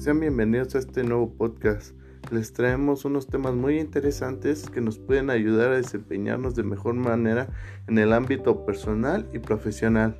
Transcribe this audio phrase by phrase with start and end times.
[0.00, 1.94] Sean bienvenidos a este nuevo podcast.
[2.32, 7.50] Les traemos unos temas muy interesantes que nos pueden ayudar a desempeñarnos de mejor manera
[7.86, 10.18] en el ámbito personal y profesional.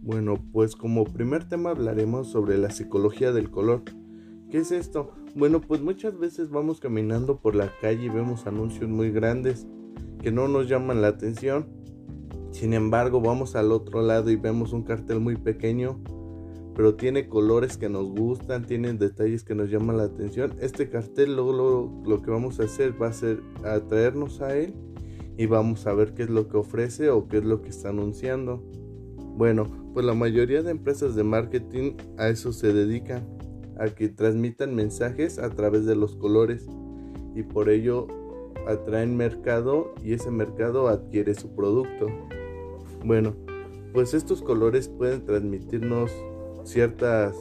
[0.00, 3.82] Bueno, pues como primer tema hablaremos sobre la psicología del color.
[4.56, 5.10] ¿Qué es esto?
[5.34, 9.66] Bueno, pues muchas veces vamos caminando por la calle y vemos anuncios muy grandes
[10.22, 11.66] que no nos llaman la atención.
[12.52, 16.02] Sin embargo, vamos al otro lado y vemos un cartel muy pequeño,
[16.74, 20.54] pero tiene colores que nos gustan, tiene detalles que nos llaman la atención.
[20.58, 24.72] Este cartel luego, lo que vamos a hacer va a ser atraernos a él
[25.36, 27.90] y vamos a ver qué es lo que ofrece o qué es lo que está
[27.90, 28.64] anunciando.
[29.36, 33.35] Bueno, pues la mayoría de empresas de marketing a eso se dedican,
[33.78, 36.66] a que transmitan mensajes a través de los colores
[37.34, 38.06] y por ello
[38.66, 42.06] atraen mercado y ese mercado adquiere su producto.
[43.04, 43.34] Bueno,
[43.92, 46.10] pues estos colores pueden transmitirnos
[46.64, 47.36] ciertas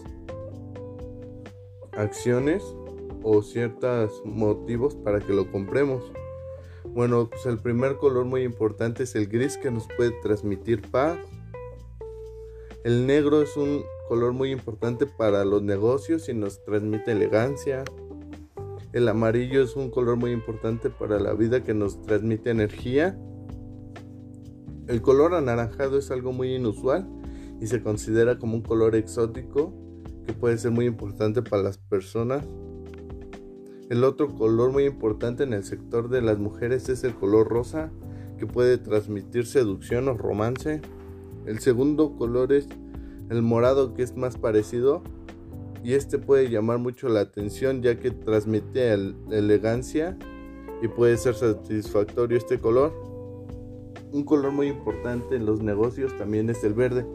[1.93, 2.63] acciones
[3.23, 6.03] o ciertos motivos para que lo compremos.
[6.83, 11.17] Bueno, pues el primer color muy importante es el gris que nos puede transmitir paz,
[12.85, 17.83] el negro es un color muy importante para los negocios y nos transmite elegancia.
[18.93, 23.19] El amarillo es un color muy importante para la vida que nos transmite energía.
[24.87, 27.07] El color anaranjado es algo muy inusual
[27.59, 29.73] y se considera como un color exótico
[30.25, 32.45] que puede ser muy importante para las personas.
[33.89, 37.91] El otro color muy importante en el sector de las mujeres es el color rosa
[38.37, 40.81] que puede transmitir seducción o romance.
[41.45, 42.67] El segundo color es
[43.29, 45.01] el morado que es más parecido
[45.83, 48.93] y este puede llamar mucho la atención ya que transmite
[49.29, 50.17] elegancia
[50.81, 52.91] y puede ser satisfactorio este color.
[54.11, 57.05] Un color muy importante en los negocios también es el verde,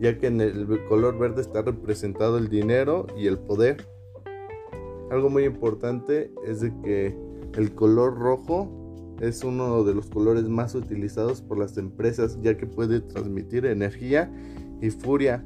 [0.00, 3.86] ya que en el color verde está representado el dinero y el poder.
[5.10, 7.16] Algo muy importante es de que
[7.54, 8.68] el color rojo
[9.20, 14.30] es uno de los colores más utilizados por las empresas ya que puede transmitir energía
[14.80, 15.44] y furia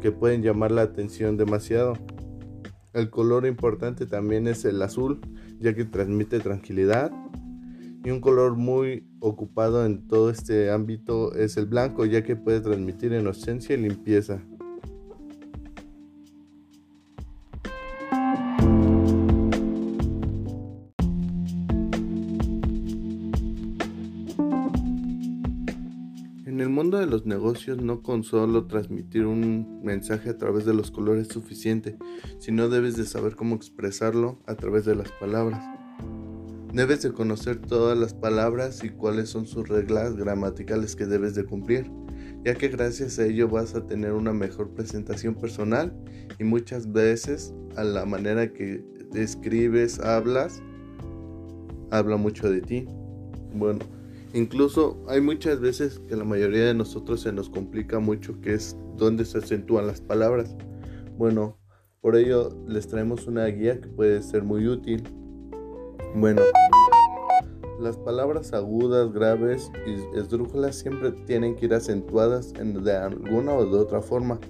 [0.00, 1.94] que pueden llamar la atención demasiado.
[2.92, 5.20] El color importante también es el azul
[5.58, 7.10] ya que transmite tranquilidad
[8.04, 12.60] y un color muy ocupado en todo este ámbito es el blanco ya que puede
[12.60, 14.42] transmitir inocencia y limpieza.
[26.64, 30.90] El mundo de los negocios no con solo transmitir un mensaje a través de los
[30.90, 31.98] colores es suficiente,
[32.38, 35.62] sino debes de saber cómo expresarlo a través de las palabras.
[36.72, 41.44] Debes de conocer todas las palabras y cuáles son sus reglas gramaticales que debes de
[41.44, 41.90] cumplir,
[42.46, 45.94] ya que gracias a ello vas a tener una mejor presentación personal
[46.38, 48.82] y muchas veces a la manera que
[49.14, 50.62] escribes, hablas,
[51.90, 52.86] habla mucho de ti.
[53.52, 53.80] Bueno,
[54.34, 58.76] Incluso hay muchas veces que la mayoría de nosotros se nos complica mucho que es
[58.96, 60.56] dónde se acentúan las palabras.
[61.16, 61.56] Bueno,
[62.00, 65.04] por ello les traemos una guía que puede ser muy útil.
[66.16, 66.42] Bueno,
[67.78, 73.64] las palabras agudas, graves y esdrújulas siempre tienen que ir acentuadas en, de alguna o
[73.64, 74.40] de otra forma.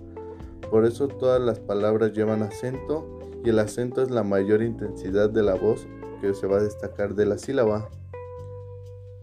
[0.71, 5.43] Por eso todas las palabras llevan acento y el acento es la mayor intensidad de
[5.43, 5.87] la voz
[6.23, 7.91] que se va a destacar de la sílaba.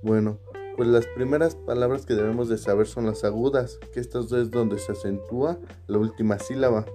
[0.04, 0.38] Bueno,
[0.78, 4.80] pues las primeras palabras que debemos de saber son las agudas, que estas es donde
[4.80, 6.86] se acentúa la última sílaba.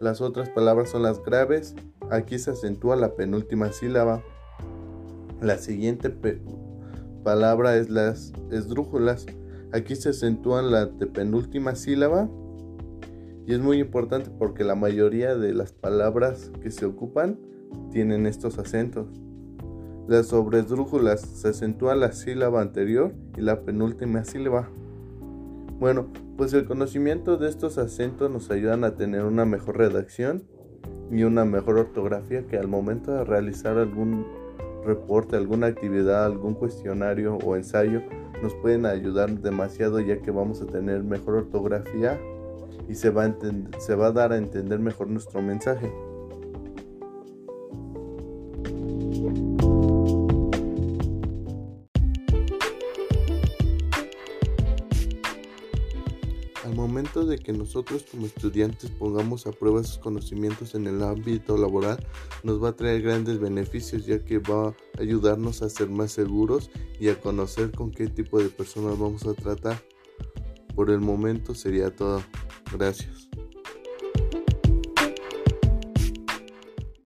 [0.00, 1.74] Las otras palabras son las graves,
[2.10, 4.22] aquí se acentúa la penúltima sílaba.
[5.40, 6.10] La siguiente
[7.22, 9.26] palabra es las esdrújulas,
[9.72, 12.28] aquí se acentúa la penúltima sílaba.
[13.46, 17.38] Y es muy importante porque la mayoría de las palabras que se ocupan
[17.92, 19.23] tienen estos acentos.
[20.06, 24.68] Las sobresdrújulas se acentúa la sílaba anterior y la penúltima sílaba.
[25.80, 30.44] Bueno, pues el conocimiento de estos acentos nos ayudan a tener una mejor redacción
[31.10, 34.26] y una mejor ortografía que al momento de realizar algún
[34.84, 38.02] reporte, alguna actividad, algún cuestionario o ensayo
[38.42, 42.20] nos pueden ayudar demasiado ya que vamos a tener mejor ortografía
[42.88, 43.34] y se va a,
[43.78, 45.90] se va a dar a entender mejor nuestro mensaje.
[56.94, 61.98] De que nosotros como estudiantes pongamos a prueba esos conocimientos en el ámbito laboral
[62.44, 66.70] nos va a traer grandes beneficios ya que va a ayudarnos a ser más seguros
[67.00, 69.82] y a conocer con qué tipo de personas vamos a tratar.
[70.76, 72.22] Por el momento sería todo.
[72.72, 73.28] Gracias.